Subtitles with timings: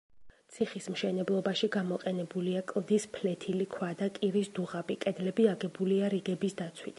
[0.53, 6.89] ციხის მშენებლობაში გამოყენებულია კლდის ფლეთილი ქვა და კირის დუღაბი, კედლები აგებულია რიგების დაცვით.